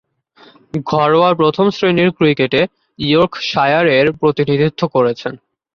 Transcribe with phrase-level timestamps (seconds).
[0.85, 2.61] ঘরোয়া প্রথম-শ্রেণীর ক্রিকেটে
[2.99, 5.33] ইয়র্কশায়ারের প্রতিনিধিত্ব করেছেন।